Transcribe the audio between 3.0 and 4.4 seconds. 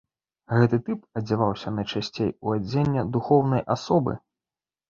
духоўнай асобы.